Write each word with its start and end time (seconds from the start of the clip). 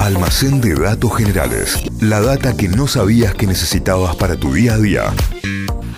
Almacén 0.00 0.62
de 0.62 0.74
datos 0.74 1.14
generales. 1.14 1.84
La 2.00 2.22
data 2.22 2.56
que 2.56 2.68
no 2.68 2.86
sabías 2.86 3.34
que 3.34 3.46
necesitabas 3.46 4.16
para 4.16 4.34
tu 4.34 4.54
día 4.54 4.72
a 4.72 4.78
día. 4.78 5.02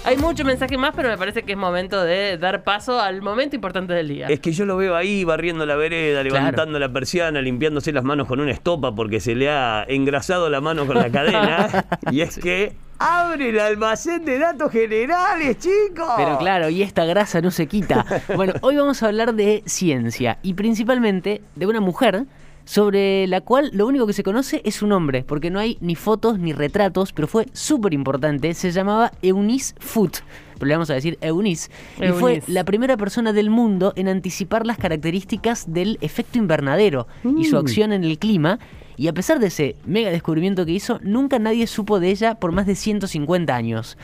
Hay 0.05 0.17
mucho 0.17 0.45
mensaje 0.45 0.77
más, 0.77 0.93
pero 0.97 1.09
me 1.09 1.17
parece 1.17 1.45
que 1.45 1.53
es 1.53 1.59
momento 1.59 2.03
de 2.03 2.37
dar 2.37 2.65
paso 2.65 2.99
al 2.99 3.23
momento 3.23 3.55
importante 3.55 3.93
del 3.93 4.09
día. 4.09 4.27
Es 4.27 4.41
que 4.41 4.51
yo 4.51 4.65
lo 4.65 4.77
veo 4.77 4.97
ahí 4.97 5.23
barriendo 5.23 5.65
la 5.67 5.77
vereda, 5.77 6.25
levantando 6.25 6.81
la 6.81 6.93
persiana, 6.93 7.41
limpiándose 7.41 7.93
las 7.93 8.03
manos 8.03 8.27
con 8.27 8.41
una 8.41 8.51
estopa 8.51 8.93
porque 8.93 9.21
se 9.21 9.37
le 9.37 9.49
ha 9.49 9.85
engrasado 9.87 10.51
la 10.51 10.61
mano 10.61 10.85
con 10.85 10.97
la 10.97 11.09
cadena. 11.09 11.87
y 12.11 12.23
es 12.23 12.39
que 12.39 12.75
abre 12.99 13.51
el 13.51 13.61
almacén 13.61 14.25
de 14.25 14.37
datos 14.41 14.73
generales, 14.73 15.59
chicos. 15.59 16.15
Pero 16.17 16.39
claro, 16.39 16.69
y 16.71 16.83
esta 16.83 17.05
grasa 17.05 17.41
no 17.41 17.53
se 17.53 17.69
quita. 17.69 18.05
Bueno, 18.35 18.55
hoy 18.63 18.77
vamos 18.77 19.01
a 19.05 19.07
hablar 19.07 19.35
de 19.35 19.63
ciencia 19.67 20.39
y 20.43 20.55
principalmente 20.55 21.41
de 21.55 21.67
una 21.67 21.81
mujer 21.81 22.27
sobre 22.65 23.27
la 23.27 23.41
cual 23.41 23.71
lo 23.73 23.87
único 23.87 24.07
que 24.07 24.13
se 24.13 24.23
conoce 24.23 24.63
es 24.65 24.77
su 24.77 24.87
nombre, 24.87 25.25
porque 25.25 25.51
no 25.51 25.59
hay 25.59 25.79
ni 25.81 25.95
fotos 25.95 26.39
ni 26.39 26.53
retratos, 26.53 27.13
pero 27.13 27.29
fue 27.29 27.47
súper 27.53 27.93
importante. 27.95 28.55
Se 28.55 28.71
llamaba 28.71 29.13
Eunice 29.23 29.75
Foot, 29.81 30.19
pero 30.55 30.67
le 30.67 30.75
vamos 30.75 30.91
a 30.91 30.95
decir 30.95 31.19
Eunice, 31.21 31.71
y 32.01 32.09
fue 32.09 32.43
la 32.47 32.65
primera 32.65 32.97
persona 32.97 33.33
del 33.33 33.51
mundo 33.51 33.93
en 33.97 34.09
anticipar 34.09 34.67
las 34.67 34.79
características 34.79 35.73
del 35.73 35.99
efecto 36.01 36.39
invernadero 36.39 37.07
y 37.37 37.45
su 37.45 37.57
Mm. 37.57 37.59
acción 37.59 37.93
en 37.93 38.05
el 38.05 38.19
clima. 38.19 38.59
Y 38.97 39.09
a 39.09 39.13
pesar 39.15 39.39
de 39.41 39.47
ese 39.49 39.75
mega 39.85 40.11
descubrimiento 40.11 40.65
que 40.67 40.73
hizo, 40.73 41.01
nunca 41.03 41.39
nadie 41.39 41.67
supo 41.67 41.99
de 41.99 42.11
ella 42.11 42.35
por 42.37 42.53
más 42.53 42.67
de 42.67 42.75
150 42.77 43.57
años. 43.57 43.97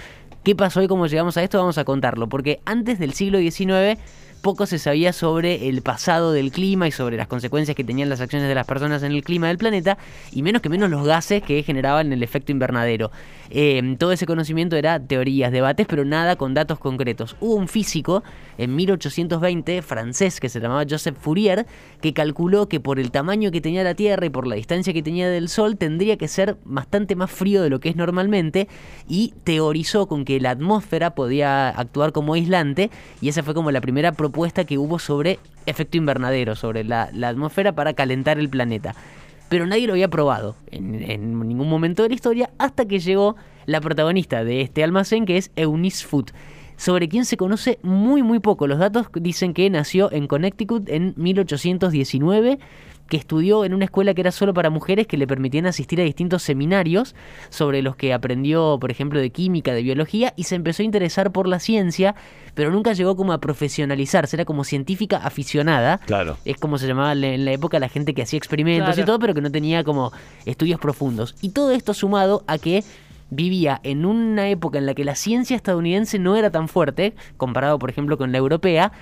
¿Qué 0.42 0.56
pasó 0.56 0.82
y 0.82 0.88
cómo 0.88 1.06
llegamos 1.06 1.36
a 1.36 1.42
esto? 1.42 1.58
Vamos 1.58 1.76
a 1.78 1.84
contarlo, 1.84 2.28
porque 2.28 2.60
antes 2.64 2.98
del 2.98 3.12
siglo 3.12 3.38
XIX 3.38 3.98
poco 4.40 4.66
se 4.66 4.78
sabía 4.78 5.12
sobre 5.12 5.68
el 5.68 5.82
pasado 5.82 6.32
del 6.32 6.50
clima 6.50 6.88
y 6.88 6.92
sobre 6.92 7.16
las 7.16 7.26
consecuencias 7.26 7.76
que 7.76 7.84
tenían 7.84 8.08
las 8.08 8.20
acciones 8.20 8.48
de 8.48 8.54
las 8.54 8.66
personas 8.66 9.02
en 9.02 9.12
el 9.12 9.22
clima 9.22 9.48
del 9.48 9.58
planeta, 9.58 9.98
y 10.32 10.42
menos 10.42 10.62
que 10.62 10.68
menos 10.68 10.88
los 10.90 11.04
gases 11.04 11.42
que 11.42 11.62
generaban 11.62 12.12
el 12.12 12.22
efecto 12.22 12.52
invernadero. 12.52 13.10
Eh, 13.50 13.96
todo 13.98 14.12
ese 14.12 14.26
conocimiento 14.26 14.76
era 14.76 15.00
teorías, 15.00 15.52
debates, 15.52 15.86
pero 15.86 16.04
nada 16.04 16.36
con 16.36 16.54
datos 16.54 16.78
concretos. 16.78 17.36
Hubo 17.40 17.54
un 17.54 17.68
físico 17.68 18.22
en 18.58 18.74
1820, 18.76 19.82
francés, 19.82 20.40
que 20.40 20.48
se 20.48 20.60
llamaba 20.60 20.84
Joseph 20.88 21.16
Fourier, 21.18 21.66
que 22.00 22.12
calculó 22.12 22.68
que 22.68 22.80
por 22.80 22.98
el 22.98 23.10
tamaño 23.10 23.50
que 23.50 23.60
tenía 23.60 23.84
la 23.84 23.94
Tierra 23.94 24.26
y 24.26 24.30
por 24.30 24.46
la 24.46 24.56
distancia 24.56 24.92
que 24.92 25.02
tenía 25.02 25.28
del 25.28 25.48
Sol, 25.48 25.76
tendría 25.76 26.16
que 26.16 26.28
ser 26.28 26.56
bastante 26.64 27.16
más 27.16 27.30
frío 27.30 27.62
de 27.62 27.70
lo 27.70 27.80
que 27.80 27.88
es 27.88 27.96
normalmente, 27.96 28.68
y 29.08 29.34
teorizó 29.44 30.06
con 30.06 30.24
que 30.24 30.40
la 30.40 30.50
atmósfera 30.50 31.14
podía 31.14 31.68
actuar 31.68 32.12
como 32.12 32.34
aislante, 32.34 32.90
y 33.20 33.28
esa 33.28 33.42
fue 33.42 33.54
como 33.54 33.70
la 33.70 33.80
primera 33.80 34.12
propuesta 34.12 34.37
que 34.66 34.78
hubo 34.78 34.98
sobre 34.98 35.38
efecto 35.66 35.96
invernadero, 35.96 36.54
sobre 36.56 36.84
la, 36.84 37.10
atmósfera 37.22 37.72
para 37.72 37.94
calentar 37.94 38.38
el 38.38 38.48
planeta. 38.48 38.94
Pero 39.48 39.66
nadie 39.66 39.86
lo 39.86 39.94
había 39.94 40.08
probado 40.08 40.56
en, 40.70 40.94
en 41.10 41.48
ningún 41.48 41.68
momento 41.68 42.02
de 42.02 42.10
la 42.10 42.14
historia 42.14 42.50
hasta 42.58 42.86
que 42.86 42.98
llegó 42.98 43.36
la 43.66 43.80
protagonista 43.80 44.44
de 44.44 44.60
este 44.60 44.84
almacén 44.84 45.26
que 45.26 45.36
es 45.38 45.50
Eunice 45.56 46.06
Foot 46.06 46.32
sobre 46.76 47.08
quien 47.08 47.24
se 47.24 47.36
conoce 47.36 47.78
muy 47.82 48.22
muy 48.22 48.38
poco. 48.38 48.66
Los 48.66 48.78
datos 48.78 49.08
dicen 49.14 49.52
que 49.52 49.68
nació 49.68 50.10
en 50.12 50.26
Connecticut 50.26 50.88
en 50.88 51.12
1819, 51.16 52.58
que 53.08 53.16
estudió 53.16 53.64
en 53.64 53.74
una 53.74 53.86
escuela 53.86 54.14
que 54.14 54.20
era 54.20 54.30
solo 54.30 54.54
para 54.54 54.70
mujeres 54.70 55.06
que 55.06 55.16
le 55.16 55.26
permitían 55.26 55.66
asistir 55.66 56.00
a 56.00 56.04
distintos 56.04 56.42
seminarios 56.42 57.14
sobre 57.48 57.82
los 57.82 57.96
que 57.96 58.12
aprendió, 58.12 58.78
por 58.80 58.90
ejemplo, 58.90 59.18
de 59.18 59.30
química, 59.30 59.72
de 59.72 59.82
biología 59.82 60.34
y 60.36 60.44
se 60.44 60.54
empezó 60.54 60.82
a 60.82 60.84
interesar 60.84 61.32
por 61.32 61.48
la 61.48 61.58
ciencia, 61.58 62.14
pero 62.54 62.70
nunca 62.70 62.92
llegó 62.92 63.16
como 63.16 63.32
a 63.32 63.38
profesionalizarse, 63.38 64.36
era 64.36 64.44
como 64.44 64.64
científica 64.64 65.16
aficionada. 65.18 65.98
Claro. 66.06 66.36
Es 66.44 66.56
como 66.58 66.78
se 66.78 66.86
llamaba 66.86 67.12
en 67.12 67.44
la 67.44 67.52
época 67.52 67.78
la 67.78 67.88
gente 67.88 68.14
que 68.14 68.22
hacía 68.22 68.36
experimentos 68.36 68.94
Claro. 68.94 69.02
y 69.02 69.04
todo, 69.04 69.18
pero 69.18 69.34
que 69.34 69.40
no 69.40 69.50
tenía 69.50 69.82
como 69.84 70.12
estudios 70.46 70.78
profundos. 70.78 71.34
Y 71.40 71.50
todo 71.50 71.72
esto 71.72 71.94
sumado 71.94 72.44
a 72.46 72.58
que 72.58 72.84
vivía 73.30 73.80
en 73.82 74.04
una 74.06 74.48
época 74.48 74.78
en 74.78 74.86
la 74.86 74.94
que 74.94 75.04
la 75.04 75.14
ciencia 75.14 75.56
estadounidense 75.56 76.18
no 76.18 76.36
era 76.36 76.50
tan 76.50 76.68
fuerte, 76.68 77.14
comparado 77.36 77.78
por 77.78 77.90
ejemplo 77.90 78.16
con 78.16 78.32
la 78.32 78.38
europea, 78.38 78.92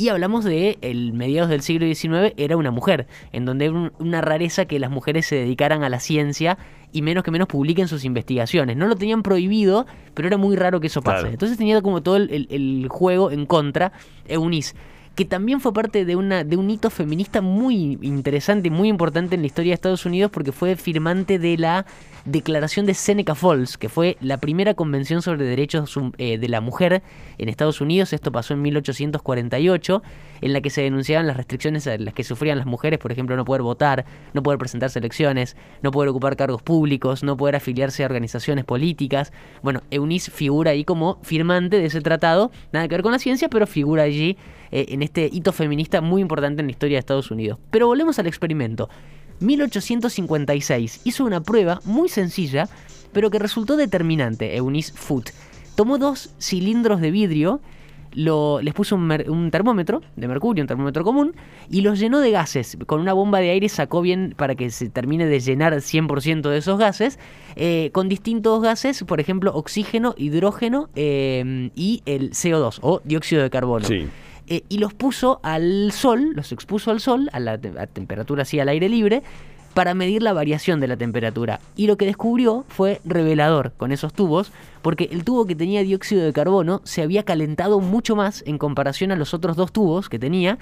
y 0.00 0.08
hablamos 0.08 0.44
de 0.44 0.78
el 0.80 1.12
mediados 1.12 1.50
del 1.50 1.60
siglo 1.62 1.86
XIX 1.86 2.32
era 2.36 2.56
una 2.56 2.70
mujer, 2.70 3.06
en 3.32 3.44
donde 3.44 3.66
era 3.66 3.74
un- 3.74 3.92
una 3.98 4.20
rareza 4.20 4.64
que 4.64 4.78
las 4.78 4.90
mujeres 4.90 5.26
se 5.26 5.36
dedicaran 5.36 5.82
a 5.82 5.88
la 5.88 6.00
ciencia 6.00 6.56
y 6.92 7.02
menos 7.02 7.22
que 7.22 7.30
menos 7.30 7.48
publiquen 7.48 7.86
sus 7.86 8.04
investigaciones. 8.04 8.76
No 8.76 8.86
lo 8.86 8.96
tenían 8.96 9.22
prohibido, 9.22 9.86
pero 10.14 10.28
era 10.28 10.36
muy 10.38 10.56
raro 10.56 10.80
que 10.80 10.86
eso 10.88 11.02
pase. 11.02 11.18
Claro. 11.20 11.32
Entonces 11.32 11.58
tenía 11.58 11.82
como 11.82 12.02
todo 12.02 12.16
el, 12.16 12.30
el- 12.30 12.48
el 12.50 12.88
juego 12.88 13.30
en 13.30 13.46
contra 13.46 13.92
Eunice 14.26 14.74
que 15.20 15.26
también 15.26 15.60
fue 15.60 15.74
parte 15.74 16.06
de, 16.06 16.16
una, 16.16 16.44
de 16.44 16.56
un 16.56 16.70
hito 16.70 16.88
feminista 16.88 17.42
muy 17.42 17.98
interesante 18.00 18.68
y 18.68 18.70
muy 18.70 18.88
importante 18.88 19.34
en 19.34 19.42
la 19.42 19.48
historia 19.48 19.72
de 19.72 19.74
Estados 19.74 20.06
Unidos 20.06 20.30
porque 20.30 20.50
fue 20.50 20.76
firmante 20.76 21.38
de 21.38 21.58
la 21.58 21.84
Declaración 22.24 22.86
de 22.86 22.94
Seneca 22.94 23.34
Falls, 23.34 23.76
que 23.76 23.90
fue 23.90 24.16
la 24.22 24.38
primera 24.38 24.72
convención 24.72 25.20
sobre 25.20 25.44
derechos 25.44 25.94
eh, 26.16 26.38
de 26.38 26.48
la 26.48 26.62
mujer 26.62 27.02
en 27.36 27.50
Estados 27.50 27.82
Unidos. 27.82 28.14
Esto 28.14 28.32
pasó 28.32 28.54
en 28.54 28.62
1848, 28.62 30.02
en 30.40 30.52
la 30.54 30.62
que 30.62 30.70
se 30.70 30.80
denunciaban 30.80 31.26
las 31.26 31.36
restricciones 31.36 31.86
a 31.86 31.98
las 31.98 32.14
que 32.14 32.24
sufrían 32.24 32.56
las 32.56 32.66
mujeres, 32.66 32.98
por 32.98 33.12
ejemplo, 33.12 33.36
no 33.36 33.44
poder 33.44 33.60
votar, 33.60 34.06
no 34.32 34.42
poder 34.42 34.58
presentarse 34.58 34.98
a 34.98 35.00
elecciones, 35.00 35.54
no 35.82 35.90
poder 35.90 36.08
ocupar 36.08 36.34
cargos 36.36 36.62
públicos, 36.62 37.22
no 37.22 37.36
poder 37.36 37.56
afiliarse 37.56 38.04
a 38.04 38.06
organizaciones 38.06 38.64
políticas. 38.64 39.34
Bueno, 39.62 39.82
Eunice 39.90 40.30
figura 40.30 40.70
ahí 40.70 40.84
como 40.84 41.18
firmante 41.20 41.78
de 41.78 41.84
ese 41.84 42.00
tratado, 42.00 42.50
nada 42.72 42.88
que 42.88 42.94
ver 42.94 43.02
con 43.02 43.12
la 43.12 43.18
ciencia, 43.18 43.50
pero 43.50 43.66
figura 43.66 44.04
allí 44.04 44.38
eh, 44.72 44.86
en 44.88 45.02
este 45.02 45.28
hito 45.30 45.52
feminista 45.52 46.00
muy 46.00 46.22
importante 46.22 46.60
en 46.60 46.66
la 46.66 46.72
historia 46.72 46.96
de 46.96 47.00
Estados 47.00 47.30
Unidos. 47.30 47.58
Pero 47.70 47.86
volvemos 47.86 48.18
al 48.18 48.26
experimento. 48.26 48.88
1856 49.40 51.00
hizo 51.04 51.24
una 51.24 51.42
prueba 51.42 51.80
muy 51.84 52.08
sencilla, 52.08 52.68
pero 53.12 53.30
que 53.30 53.38
resultó 53.38 53.76
determinante, 53.76 54.56
Eunice 54.56 54.92
Foot. 54.94 55.30
Tomó 55.74 55.98
dos 55.98 56.30
cilindros 56.38 57.00
de 57.00 57.10
vidrio, 57.10 57.60
les 58.12 58.74
puso 58.74 58.96
un 58.96 59.50
termómetro 59.50 60.02
de 60.16 60.28
mercurio, 60.28 60.62
un 60.62 60.68
termómetro 60.68 61.04
común, 61.04 61.34
y 61.70 61.80
los 61.80 61.98
llenó 61.98 62.20
de 62.20 62.30
gases. 62.30 62.76
Con 62.86 63.00
una 63.00 63.12
bomba 63.12 63.38
de 63.38 63.50
aire 63.50 63.68
sacó 63.68 64.02
bien 64.02 64.34
para 64.36 64.56
que 64.56 64.70
se 64.70 64.90
termine 64.90 65.26
de 65.26 65.40
llenar 65.40 65.72
100% 65.74 66.50
de 66.50 66.58
esos 66.58 66.78
gases, 66.78 67.18
eh, 67.56 67.90
con 67.92 68.08
distintos 68.08 68.62
gases, 68.62 69.02
por 69.04 69.20
ejemplo, 69.20 69.54
oxígeno, 69.54 70.14
hidrógeno 70.18 70.90
eh, 70.96 71.70
y 71.74 72.02
el 72.04 72.32
CO2 72.32 72.78
o 72.82 73.00
dióxido 73.04 73.42
de 73.42 73.50
carbono 73.50 73.86
Sí. 73.86 74.06
Eh, 74.50 74.64
y 74.68 74.76
los 74.78 74.92
puso 74.92 75.40
al 75.42 75.90
sol, 75.92 76.32
los 76.34 76.52
expuso 76.52 76.90
al 76.90 77.00
sol, 77.00 77.30
a 77.32 77.40
la, 77.40 77.56
te- 77.56 77.72
a 77.80 77.86
temperatura 77.86 78.42
así 78.42 78.60
al 78.60 78.68
aire 78.68 78.88
libre, 78.90 79.22
para 79.72 79.94
medir 79.94 80.20
la 80.22 80.32
variación 80.32 80.80
de 80.80 80.88
la 80.88 80.96
temperatura. 80.96 81.60
Y 81.76 81.86
lo 81.86 81.96
que 81.96 82.04
descubrió 82.04 82.64
fue 82.68 83.00
revelador 83.04 83.72
con 83.76 83.92
esos 83.92 84.12
tubos, 84.12 84.50
porque 84.82 85.08
el 85.12 85.22
tubo 85.24 85.46
que 85.46 85.54
tenía 85.54 85.82
dióxido 85.84 86.24
de 86.24 86.32
carbono 86.32 86.80
se 86.84 87.02
había 87.02 87.22
calentado 87.22 87.78
mucho 87.80 88.16
más 88.16 88.42
en 88.46 88.58
comparación 88.58 89.12
a 89.12 89.16
los 89.16 89.32
otros 89.32 89.56
dos 89.56 89.72
tubos 89.72 90.08
que 90.08 90.18
tenía. 90.18 90.58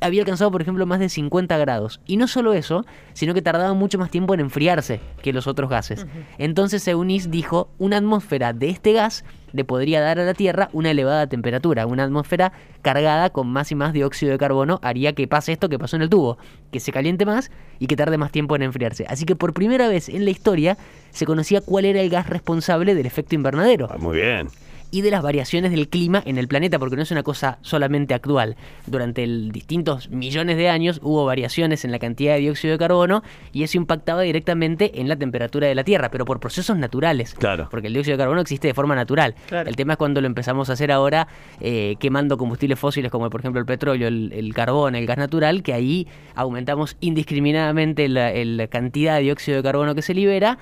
Había 0.00 0.22
alcanzado, 0.22 0.50
por 0.50 0.62
ejemplo, 0.62 0.84
más 0.86 0.98
de 0.98 1.08
50 1.10 1.56
grados. 1.58 2.00
Y 2.06 2.16
no 2.16 2.26
solo 2.26 2.54
eso, 2.54 2.84
sino 3.12 3.34
que 3.34 3.42
tardaba 3.42 3.74
mucho 3.74 3.98
más 3.98 4.10
tiempo 4.10 4.32
en 4.34 4.40
enfriarse 4.40 5.00
que 5.22 5.32
los 5.34 5.46
otros 5.46 5.68
gases. 5.70 6.06
Entonces 6.38 6.88
Eunice 6.88 7.28
dijo, 7.28 7.68
una 7.78 7.98
atmósfera 7.98 8.52
de 8.54 8.70
este 8.70 8.94
gas 8.94 9.24
le 9.52 9.64
podría 9.64 10.00
dar 10.00 10.18
a 10.18 10.24
la 10.24 10.34
Tierra 10.34 10.68
una 10.72 10.90
elevada 10.90 11.26
temperatura. 11.26 11.86
Una 11.86 12.04
atmósfera 12.04 12.52
cargada 12.82 13.30
con 13.30 13.48
más 13.48 13.70
y 13.72 13.74
más 13.74 13.92
dióxido 13.92 14.32
de 14.32 14.38
carbono 14.38 14.80
haría 14.82 15.12
que 15.12 15.26
pase 15.28 15.52
esto 15.52 15.68
que 15.68 15.78
pasó 15.78 15.96
en 15.96 16.02
el 16.02 16.10
tubo, 16.10 16.38
que 16.70 16.80
se 16.80 16.92
caliente 16.92 17.26
más 17.26 17.50
y 17.78 17.86
que 17.86 17.96
tarde 17.96 18.18
más 18.18 18.32
tiempo 18.32 18.56
en 18.56 18.62
enfriarse. 18.62 19.04
Así 19.08 19.24
que 19.24 19.36
por 19.36 19.52
primera 19.54 19.88
vez 19.88 20.08
en 20.08 20.24
la 20.24 20.30
historia 20.30 20.76
se 21.10 21.26
conocía 21.26 21.60
cuál 21.60 21.84
era 21.84 22.00
el 22.00 22.10
gas 22.10 22.28
responsable 22.28 22.94
del 22.94 23.06
efecto 23.06 23.34
invernadero 23.34 23.88
Ah, 23.90 23.98
Muy 23.98 24.16
bien. 24.16 24.48
Y 24.92 25.00
de 25.00 25.10
las 25.10 25.22
variaciones 25.22 25.72
del 25.72 25.88
clima 25.88 26.22
en 26.24 26.38
el 26.38 26.46
planeta, 26.46 26.78
porque 26.78 26.94
no 26.94 27.02
es 27.02 27.10
una 27.10 27.24
cosa 27.24 27.58
solamente 27.62 28.14
actual. 28.14 28.56
Durante 28.86 29.24
el 29.24 29.50
distintos 29.50 30.10
millones 30.10 30.58
de 30.58 30.68
años 30.68 31.00
hubo 31.02 31.24
variaciones 31.24 31.84
en 31.84 31.90
la 31.90 31.98
cantidad 31.98 32.34
de 32.34 32.40
dióxido 32.40 32.72
de 32.72 32.78
carbono 32.78 33.22
y 33.52 33.64
eso 33.64 33.78
impactaba 33.78 34.20
directamente 34.20 35.00
en 35.00 35.08
la 35.08 35.16
temperatura 35.16 35.66
de 35.66 35.74
la 35.74 35.82
Tierra, 35.82 36.10
pero 36.10 36.26
por 36.26 36.38
procesos 36.38 36.76
naturales. 36.76 37.34
Claro. 37.34 37.68
Porque 37.70 37.86
el 37.86 37.94
dióxido 37.94 38.16
de 38.16 38.22
carbono 38.22 38.42
existe 38.42 38.68
de 38.68 38.74
forma 38.74 38.94
natural. 38.94 39.34
Claro. 39.48 39.68
El 39.68 39.76
tema 39.76 39.94
es 39.94 39.96
cuando 39.96 40.20
lo 40.20 40.26
empezamos 40.26 40.68
a 40.68 40.74
hacer 40.74 40.92
ahora 40.92 41.26
eh, 41.60 41.96
quemando 41.98 42.36
combustibles 42.36 42.78
fósiles 42.78 43.10
como 43.10 43.30
por 43.30 43.40
ejemplo 43.40 43.60
el 43.60 43.66
petróleo, 43.66 44.08
el, 44.08 44.30
el 44.34 44.52
carbón, 44.52 44.94
el 44.94 45.06
gas 45.06 45.16
natural, 45.16 45.62
que 45.62 45.72
ahí 45.72 46.06
aumentamos 46.34 46.98
indiscriminadamente 47.00 48.08
la, 48.08 48.32
la 48.32 48.66
cantidad 48.66 49.16
de 49.16 49.22
dióxido 49.22 49.56
de 49.56 49.62
carbono 49.62 49.94
que 49.94 50.02
se 50.02 50.12
libera 50.12 50.58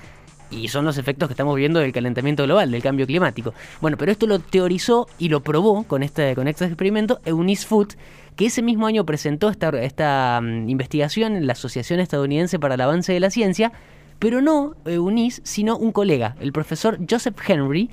y 0.51 0.69
son 0.69 0.85
los 0.85 0.99
efectos 0.99 1.29
que 1.29 1.33
estamos 1.33 1.57
viendo 1.57 1.81
del 1.81 1.93
calentamiento 1.93 2.45
global, 2.45 2.71
del 2.71 2.83
cambio 2.83 3.07
climático. 3.07 3.55
Bueno, 3.81 3.97
pero 3.97 4.13
esto 4.13 4.27
lo 4.27 4.39
teorizó 4.39 5.09
y 5.19 5.29
lo 5.29 5.41
probó 5.41 5.85
con 5.85 6.03
este, 6.03 6.35
con 6.35 6.49
este 6.49 6.65
experimento 6.65 7.21
Eunice 7.25 7.67
Foot, 7.67 7.95
que 8.37 8.47
ese 8.47 8.63
mismo 8.63 8.87
año 8.87 9.05
presentó 9.05 9.49
esta, 9.49 9.69
esta 9.81 10.41
mm, 10.43 10.69
investigación 10.69 11.37
en 11.37 11.47
la 11.47 11.53
Asociación 11.53 12.01
Estadounidense 12.01 12.59
para 12.59 12.75
el 12.75 12.81
Avance 12.81 13.13
de 13.13 13.21
la 13.21 13.31
Ciencia, 13.31 13.73
pero 14.19 14.41
no 14.41 14.75
Eunice, 14.85 15.41
sino 15.45 15.77
un 15.77 15.93
colega, 15.93 16.37
el 16.41 16.53
profesor 16.53 16.99
Joseph 17.09 17.37
Henry, 17.47 17.91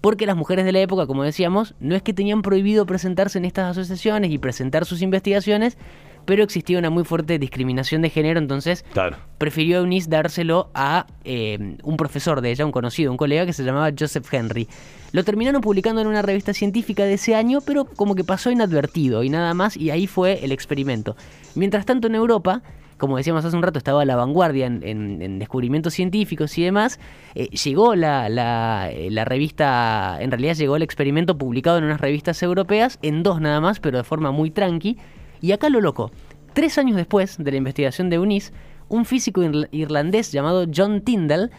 porque 0.00 0.26
las 0.26 0.36
mujeres 0.36 0.64
de 0.64 0.72
la 0.72 0.80
época, 0.80 1.06
como 1.06 1.22
decíamos, 1.22 1.74
no 1.78 1.94
es 1.94 2.02
que 2.02 2.12
tenían 2.12 2.42
prohibido 2.42 2.84
presentarse 2.86 3.38
en 3.38 3.44
estas 3.44 3.70
asociaciones 3.70 4.32
y 4.32 4.38
presentar 4.38 4.84
sus 4.84 5.00
investigaciones, 5.00 5.78
pero 6.24 6.42
existía 6.44 6.78
una 6.78 6.90
muy 6.90 7.04
fuerte 7.04 7.38
discriminación 7.38 8.02
de 8.02 8.10
género, 8.10 8.38
entonces 8.38 8.84
Claro. 8.92 9.16
prefirió 9.38 9.78
Eunice 9.80 10.08
dárselo 10.10 10.70
a 10.74 11.06
eh, 11.24 11.76
un 11.82 11.96
profesor 11.96 12.40
de 12.40 12.50
ella, 12.50 12.64
un 12.66 12.72
conocido, 12.72 13.10
un 13.10 13.16
colega 13.16 13.46
que 13.46 13.52
se 13.52 13.64
llamaba 13.64 13.90
Joseph 13.98 14.26
Henry. 14.32 14.68
Lo 15.12 15.24
terminaron 15.24 15.60
publicando 15.60 16.00
en 16.00 16.06
una 16.06 16.22
revista 16.22 16.54
científica 16.54 17.04
de 17.04 17.14
ese 17.14 17.34
año, 17.34 17.60
pero 17.66 17.84
como 17.84 18.14
que 18.14 18.24
pasó 18.24 18.50
inadvertido 18.50 19.22
y 19.24 19.28
nada 19.28 19.52
más, 19.54 19.76
y 19.76 19.90
ahí 19.90 20.06
fue 20.06 20.44
el 20.44 20.52
experimento. 20.52 21.16
Mientras 21.54 21.84
tanto 21.84 22.06
en 22.06 22.14
Europa, 22.14 22.62
como 22.96 23.16
decíamos 23.16 23.44
hace 23.44 23.56
un 23.56 23.62
rato, 23.64 23.78
estaba 23.78 24.02
a 24.02 24.04
la 24.04 24.14
vanguardia 24.14 24.66
en, 24.66 24.82
en- 24.84 25.20
en 25.22 25.38
descubrimientos 25.40 25.92
científicos 25.92 26.56
y 26.56 26.62
demás, 26.62 27.00
eh, 27.34 27.48
llegó 27.48 27.96
la, 27.96 28.28
la- 28.28 28.90
eh, 28.92 29.10
la 29.10 29.24
revista, 29.24 30.18
en 30.20 30.30
realidad 30.30 30.54
llegó 30.54 30.76
el 30.76 30.82
experimento 30.82 31.36
publicado 31.36 31.78
en 31.78 31.84
unas 31.84 32.00
revistas 32.00 32.40
europeas, 32.44 32.98
en 33.02 33.22
dos 33.24 33.40
nada 33.40 33.60
más, 33.60 33.80
pero 33.80 33.98
de 33.98 34.04
forma 34.04 34.30
muy 34.30 34.50
tranqui, 34.52 34.98
y 35.42 35.52
acá 35.52 35.68
lo 35.68 35.82
loco. 35.82 36.10
Tres 36.54 36.78
años 36.78 36.96
después 36.96 37.36
de 37.36 37.50
la 37.50 37.58
investigación 37.58 38.08
de 38.08 38.16
Eunice, 38.16 38.52
un 38.88 39.04
físico 39.04 39.42
irla- 39.42 39.68
irlandés 39.72 40.32
llamado 40.32 40.66
John 40.74 41.02
Tyndall 41.02 41.50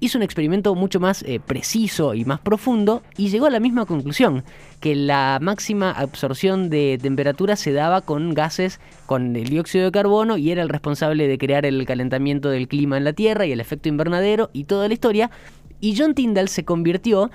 hizo 0.00 0.18
un 0.18 0.24
experimento 0.24 0.74
mucho 0.74 0.98
más 0.98 1.22
eh, 1.22 1.38
preciso 1.38 2.14
y 2.14 2.24
más 2.24 2.40
profundo 2.40 3.04
y 3.16 3.28
llegó 3.28 3.46
a 3.46 3.50
la 3.50 3.60
misma 3.60 3.86
conclusión, 3.86 4.42
que 4.80 4.96
la 4.96 5.38
máxima 5.40 5.92
absorción 5.92 6.70
de 6.70 6.98
temperatura 7.00 7.54
se 7.54 7.72
daba 7.72 8.00
con 8.00 8.34
gases 8.34 8.80
con 9.06 9.36
el 9.36 9.48
dióxido 9.48 9.84
de 9.84 9.92
carbono 9.92 10.38
y 10.38 10.50
era 10.50 10.62
el 10.62 10.68
responsable 10.70 11.28
de 11.28 11.38
crear 11.38 11.64
el 11.66 11.86
calentamiento 11.86 12.50
del 12.50 12.66
clima 12.66 12.96
en 12.96 13.04
la 13.04 13.12
Tierra 13.12 13.46
y 13.46 13.52
el 13.52 13.60
efecto 13.60 13.88
invernadero 13.88 14.50
y 14.52 14.64
toda 14.64 14.88
la 14.88 14.94
historia. 14.94 15.30
Y 15.80 15.96
John 15.96 16.14
Tyndall 16.14 16.48
se 16.48 16.64
convirtió 16.64 17.30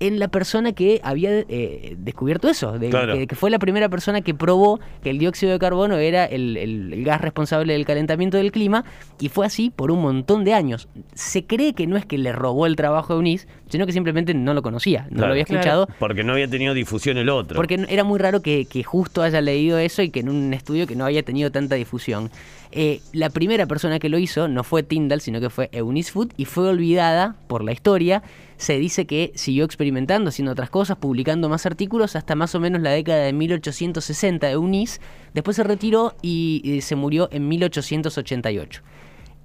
en 0.00 0.18
la 0.18 0.28
persona 0.28 0.72
que 0.72 1.00
había 1.04 1.30
eh, 1.48 1.94
descubierto 1.98 2.48
eso, 2.48 2.78
de- 2.78 2.88
Claro. 2.90 3.14
que, 3.14 3.26
que 3.26 3.34
fue 3.36 3.50
la 3.50 3.58
primera 3.58 3.88
persona 3.88 4.22
que 4.22 4.34
probó 4.34 4.80
que 5.02 5.10
el 5.10 5.18
dióxido 5.18 5.52
de 5.52 5.58
carbono 5.58 5.96
era 5.98 6.24
el, 6.24 6.56
el- 6.56 6.92
el 6.92 7.04
gas 7.04 7.20
responsable 7.20 7.74
del 7.74 7.84
calentamiento 7.84 8.36
del 8.38 8.50
clima, 8.50 8.84
y 9.20 9.28
fue 9.28 9.46
así 9.46 9.70
por 9.70 9.90
un 9.90 10.00
montón 10.02 10.44
de 10.44 10.54
años. 10.54 10.88
Se 11.14 11.44
cree 11.44 11.74
que 11.74 11.86
no 11.86 11.96
es 11.96 12.06
que 12.06 12.18
le 12.18 12.32
robó 12.32 12.66
el 12.66 12.76
trabajo 12.76 13.12
a 13.12 13.16
Eunice, 13.16 13.46
sino 13.68 13.86
que 13.86 13.92
simplemente 13.92 14.34
no 14.34 14.54
lo 14.54 14.62
conocía, 14.62 15.02
no 15.10 15.16
Claro. 15.18 15.26
lo 15.28 15.32
había 15.32 15.44
Claro. 15.44 15.60
escuchado, 15.60 15.88
Porque 15.98 16.24
no 16.24 16.32
había 16.32 16.48
tenido 16.48 16.74
difusión 16.74 17.18
el 17.18 17.28
otro. 17.28 17.54
porque 17.56 17.84
era 17.88 18.02
muy 18.02 18.18
raro 18.18 18.40
que, 18.42 18.64
que 18.64 18.82
justo 18.82 19.22
haya 19.22 19.40
leído 19.40 19.78
eso 19.78 20.02
y 20.02 20.10
que 20.10 20.20
en 20.20 20.28
un 20.30 20.54
estudio 20.54 20.86
que 20.86 20.96
no 20.96 21.04
había 21.04 21.22
tenido 21.22 21.50
tanta 21.52 21.74
difusión. 21.74 22.30
Eh, 22.72 23.00
la 23.12 23.30
primera 23.30 23.66
persona 23.66 23.98
que 23.98 24.08
lo 24.08 24.16
hizo 24.18 24.48
no 24.48 24.62
fue 24.64 24.82
Tyndall, 24.82 25.20
sino 25.20 25.40
que 25.40 25.50
fue 25.50 25.68
Eunice 25.72 26.12
Food 26.12 26.32
y 26.36 26.44
fue 26.44 26.68
olvidada 26.68 27.36
por 27.48 27.64
la 27.64 27.72
historia. 27.72 28.22
Se 28.60 28.78
dice 28.78 29.06
que 29.06 29.32
siguió 29.36 29.64
experimentando, 29.64 30.28
haciendo 30.28 30.52
otras 30.52 30.68
cosas, 30.68 30.98
publicando 30.98 31.48
más 31.48 31.64
artículos 31.64 32.14
hasta 32.14 32.34
más 32.34 32.54
o 32.54 32.60
menos 32.60 32.82
la 32.82 32.90
década 32.90 33.24
de 33.24 33.32
1860 33.32 34.50
Eunice. 34.50 35.00
Después 35.32 35.56
se 35.56 35.64
retiró 35.64 36.14
y, 36.20 36.60
eh, 36.66 36.82
se 36.82 36.94
murió 36.94 37.30
en 37.32 37.48
1888. 37.48 38.82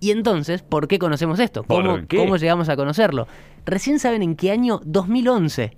Y 0.01 0.12
entonces, 0.12 0.63
¿por 0.63 0.89
qué 0.89 1.00
conocemos 1.00 1.39
esto? 1.39 1.63
¿Por 1.63 1.85
¿Cómo? 1.85 2.06
¿Cómo 2.09 2.35
llegamos 2.35 2.67
a 2.67 2.75
conocerlo? 2.75 3.25
Recién 3.65 4.00
saben 4.00 4.21
en 4.21 4.35
qué 4.35 4.51
año 4.51 4.81
2011. 4.83 5.77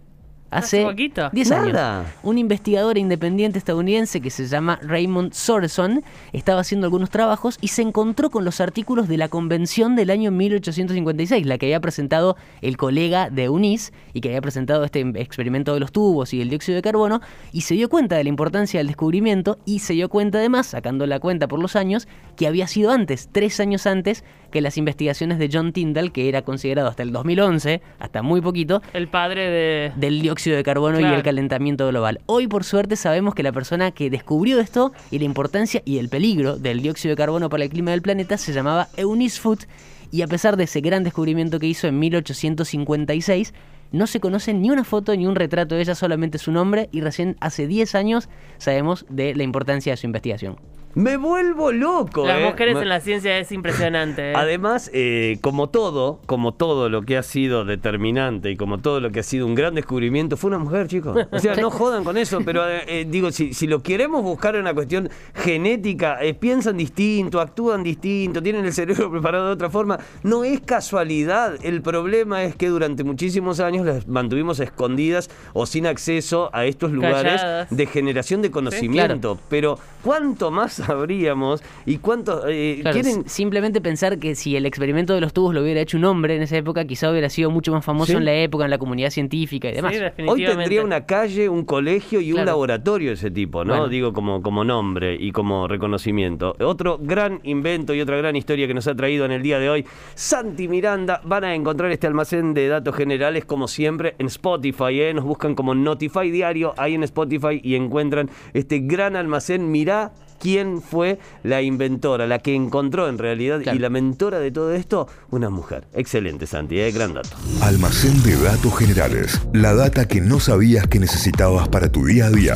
Hace 0.50 0.80
Hace 0.80 0.86
poquito. 0.86 1.30
10 1.32 1.52
años. 1.52 2.08
Un 2.24 2.38
investigador 2.38 2.98
independiente 2.98 3.60
estadounidense 3.60 4.22
que 4.22 4.30
se 4.30 4.48
llama 4.48 4.80
Raymond 4.82 5.34
Sorenson 5.34 6.04
estaba 6.32 6.62
haciendo 6.62 6.88
algunos 6.88 7.10
trabajos 7.10 7.58
y 7.60 7.68
se 7.68 7.82
encontró 7.82 8.30
con 8.30 8.46
los 8.46 8.62
artículos 8.62 9.10
de 9.10 9.18
la 9.18 9.28
convención 9.28 9.96
del 9.98 10.10
año 10.10 10.32
1856, 10.32 11.46
la 11.46 11.58
que 11.58 11.66
había 11.66 11.82
presentado 11.82 12.38
el 12.62 12.78
colega 12.78 13.30
de 13.30 13.46
Eunice 13.46 13.92
y 14.14 14.22
que 14.22 14.30
había 14.30 14.42
presentado 14.42 14.86
este 14.86 15.02
experimento 15.16 15.74
de 15.74 15.82
los 15.82 15.92
tubos 15.92 16.34
y 16.34 16.42
el 16.42 16.50
dióxido 16.50 16.78
de 16.78 16.82
carbono, 16.82 17.20
y 17.52 17.62
se 17.62 17.74
dio 17.76 17.90
cuenta 17.90 18.16
de 18.16 18.24
la 18.24 18.30
importancia 18.30 18.80
del 18.80 18.88
descubrimiento 18.88 19.58
y 19.66 19.80
se 19.80 19.94
dio 19.94 20.08
cuenta 20.08 20.38
además, 20.38 20.68
sacando 20.68 21.06
la 21.08 21.20
cuenta 21.20 21.48
por 21.50 21.60
los 21.60 21.76
años, 21.76 22.08
que 22.38 22.48
había 22.48 22.68
sido 22.68 22.92
antes, 22.92 23.30
tres 23.32 23.60
años 23.60 23.86
antes, 23.86 24.24
que 24.52 24.62
las 24.62 24.78
investigaciones 24.78 25.40
de 25.40 25.50
John 25.52 25.74
Tyndall, 25.74 26.14
que 26.14 26.30
era 26.30 26.44
considerado 26.44 26.88
hasta 26.88 27.04
el 27.04 27.12
2011, 27.12 27.82
hasta 28.00 28.22
muy 28.22 28.40
poquito, 28.40 28.82
El 28.94 29.10
padre 29.10 29.50
de. 29.50 29.92
del 29.98 30.22
dióxido 30.22 30.37
de 30.46 30.64
carbono 30.64 31.00
y 31.00 31.04
el 31.04 31.24
calentamiento 31.24 31.88
global. 31.88 32.22
Hoy, 32.28 32.48
por 32.48 32.64
suerte, 32.64 32.96
sabemos 32.96 33.34
que 33.34 33.44
la 33.44 33.52
persona 33.52 33.92
que 33.92 34.10
descubrió 34.10 34.60
esto 34.60 34.94
y 35.12 35.20
la 35.20 35.26
importancia 35.26 35.82
y 35.84 35.98
el 35.98 36.10
peligro 36.10 36.58
del 36.58 36.82
dióxido 36.82 37.14
de 37.14 37.18
carbono 37.18 37.50
para 37.50 37.64
el 37.64 37.70
clima 37.70 37.92
del 37.92 38.02
planeta 38.02 38.38
se 38.38 38.54
llamaba 38.54 38.88
Eunice 38.96 39.40
Foot 39.40 39.64
y 40.12 40.22
a 40.22 40.28
pesar 40.28 40.56
de 40.56 40.66
ese 40.66 40.82
gran 40.82 41.04
descubrimiento 41.04 41.60
que 41.60 41.68
hizo 41.68 41.88
en 41.88 42.00
1856, 42.00 43.54
no 43.92 44.08
se 44.08 44.20
conoce 44.20 44.54
ni 44.54 44.70
una 44.70 44.84
foto 44.84 45.16
ni 45.16 45.26
un 45.26 45.36
retrato 45.36 45.76
de 45.76 45.82
ella, 45.82 45.96
solamente 45.96 46.38
su 46.38 46.52
nombre 46.52 46.90
y 46.92 47.02
recién 47.02 47.36
hace 47.40 47.68
10 47.68 47.96
años 47.96 48.30
sabemos 48.58 49.06
de 49.10 49.36
la 49.36 49.44
importancia 49.44 49.94
de 49.94 49.98
su 49.98 50.06
investigación. 50.06 50.58
Me 50.98 51.16
vuelvo 51.16 51.72
loco. 51.72 52.26
Las 52.26 52.40
eh. 52.40 52.46
mujeres 52.46 52.74
Me- 52.74 52.82
en 52.82 52.90
la 52.90 53.00
ciencia 53.02 53.38
es 53.38 53.52
impresionante. 53.52 54.32
¿eh? 54.32 54.34
Además, 54.36 54.90
eh, 54.96 55.38
como 55.42 55.70
todo, 55.70 56.20
como 56.26 56.56
todo 56.56 56.90
lo 56.90 57.04
que 57.04 57.18
ha 57.18 57.22
sido 57.22 57.66
determinante 57.66 58.50
y 58.50 58.58
como 58.58 58.80
todo 58.80 59.00
lo 59.00 59.12
que 59.12 59.20
ha 59.20 59.24
sido 59.24 59.46
un 59.46 59.54
gran 59.54 59.76
descubrimiento, 59.76 60.38
fue 60.38 60.48
una 60.48 60.58
mujer, 60.58 60.88
chicos. 60.88 61.16
O 61.32 61.38
sea, 61.38 61.54
no 61.56 61.70
jodan 61.70 62.04
con 62.04 62.18
eso, 62.18 62.40
pero 62.44 62.68
eh, 62.68 62.82
eh, 62.88 63.06
digo, 63.08 63.30
si, 63.32 63.54
si 63.54 63.68
lo 63.68 63.84
queremos 63.84 64.24
buscar 64.24 64.56
en 64.56 64.62
una 64.62 64.74
cuestión 64.74 65.08
genética, 65.36 66.18
eh, 66.20 66.34
piensan 66.34 66.78
distinto, 66.78 67.42
actúan 67.42 67.84
distinto, 67.84 68.42
tienen 68.42 68.66
el 68.66 68.74
cerebro 68.74 69.12
preparado 69.12 69.46
de 69.46 69.54
otra 69.54 69.70
forma, 69.70 70.00
no 70.24 70.44
es 70.44 70.62
casualidad. 70.62 71.60
El 71.62 71.84
problema 71.84 72.44
es 72.44 72.56
que 72.56 72.70
durante 72.70 73.04
muchísimos 73.04 73.60
años 73.60 73.86
las 73.86 74.08
mantuvimos 74.08 74.60
escondidas 74.60 75.30
o 75.54 75.68
sin 75.68 75.86
acceso 75.86 76.50
a 76.54 76.66
estos 76.66 76.92
lugares 76.92 77.40
Calladas. 77.40 77.70
de 77.70 77.86
generación 77.86 78.42
de 78.42 78.50
conocimiento. 78.50 79.38
Pero 79.48 79.78
¿cuánto 80.04 80.50
más 80.50 80.87
sabríamos 80.88 81.64
y 81.86 81.98
cuánto... 81.98 82.48
eh, 82.48 82.80
Claro, 82.82 82.94
quieren... 83.00 83.28
Simplemente 83.30 83.82
pensar 83.82 84.18
que 84.20 84.36
si 84.36 84.56
el 84.56 84.66
experimento 84.66 85.14
de 85.14 85.22
los 85.22 85.34
tubos 85.34 85.54
lo 85.54 85.62
hubiera 85.62 85.82
hecho 85.82 85.98
un 85.98 86.06
hombre 86.06 86.36
en 86.36 86.42
esa 86.42 86.58
época, 86.58 86.86
quizá 86.86 87.12
hubiera 87.12 87.30
sido 87.30 87.52
mucho 87.52 87.72
más 87.72 87.84
famoso 87.86 88.12
Sí. 88.14 88.18
en 88.18 88.26
la 88.26 88.34
época, 88.34 88.64
en 88.66 88.72
la 88.72 88.78
comunidad 88.78 89.10
científica 89.10 89.70
y 89.70 89.74
demás. 89.74 89.94
Sí, 89.96 90.24
Hoy 90.28 90.46
tendría 90.46 90.84
una 90.84 91.06
calle, 91.06 91.50
un 91.50 91.66
colegio 91.66 92.22
y 92.22 92.32
un 92.34 92.46
laboratorio 92.46 93.12
ese 93.12 93.30
tipo, 93.32 93.64
¿no? 93.66 93.74
Bueno. 93.74 93.88
Digo, 93.90 94.14
como, 94.14 94.42
como 94.42 94.64
nombre 94.64 95.16
y 95.20 95.32
como 95.32 95.68
reconocimiento. 95.68 96.56
Otro 96.60 96.98
gran 97.02 97.40
invento 97.44 97.94
y 97.94 98.02
otra 98.02 98.18
gran 98.18 98.36
historia 98.36 98.68
que 98.68 98.74
nos 98.74 98.88
ha 98.88 98.96
traído 98.96 99.26
en 99.26 99.32
el 99.32 99.42
día 99.42 99.60
de 99.60 99.70
hoy, 99.70 99.86
Santi 100.16 100.68
Miranda. 100.68 101.22
Van 101.26 101.44
a 101.44 101.54
encontrar 101.54 101.92
este 101.92 102.08
almacén 102.08 102.54
de 102.54 102.68
datos 102.68 102.96
generales, 102.96 103.46
como 103.46 103.68
siempre, 103.68 104.16
en 104.20 104.28
Spotify, 104.28 105.02
¿eh? 105.02 105.14
Nos 105.14 105.26
buscan 105.26 105.56
como 105.56 105.76
Notify 105.76 106.32
Diario 106.32 106.74
ahí 106.78 106.96
en 106.96 107.04
Spotify 107.04 107.60
y 107.62 107.76
encuentran 107.76 108.30
este 108.54 108.80
gran 108.80 109.16
almacén. 109.16 109.70
Mirá 109.72 110.12
quién 110.40 110.82
fue 110.82 111.20
la 111.44 111.62
inventora, 111.62 112.28
la 112.28 112.40
que 112.40 112.54
encontró 112.56 113.08
en 113.08 113.18
realidad 113.18 113.62
Claro. 113.62 113.78
y 113.78 113.80
la 113.82 113.90
mentora 113.90 114.40
de 114.40 114.52
todo 114.52 114.74
esto, 114.74 115.08
una 115.32 115.50
mujer. 115.50 115.86
Excelente, 115.94 116.48
Santi, 116.48 116.80
¿eh? 116.80 116.92
Gran 116.92 117.14
dato. 117.14 117.30
Almacén 117.62 118.22
de 118.24 118.36
datos 118.42 118.78
generales. 118.78 119.42
La 119.54 119.74
data 119.74 120.08
que 120.08 120.22
no 120.22 120.40
sabías 120.40 120.88
que 120.88 121.00
necesitabas 121.00 121.68
para 121.70 121.92
tu 121.92 122.06
día 122.06 122.26
a 122.28 122.30
día. 122.30 122.56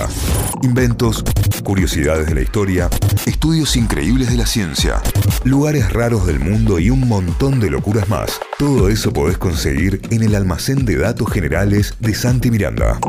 Inventos, 0.63 1.23
curiosidades 1.63 2.27
de 2.27 2.35
la 2.35 2.41
historia, 2.41 2.89
estudios 3.25 3.75
increíbles 3.75 4.29
de 4.29 4.37
la 4.37 4.45
ciencia, 4.45 5.01
lugares 5.43 5.91
raros 5.91 6.25
del 6.27 6.39
mundo 6.39 6.79
y 6.79 6.89
un 6.89 7.07
montón 7.07 7.59
de 7.59 7.69
locuras 7.69 8.07
más. 8.09 8.39
Todo 8.57 8.89
eso 8.89 9.11
podés 9.11 9.37
conseguir 9.37 10.01
en 10.11 10.23
el 10.23 10.35
almacén 10.35 10.85
de 10.85 10.97
datos 10.97 11.31
generales 11.31 11.95
de 11.99 12.13
Santi 12.13 12.51
Miranda. 12.51 12.99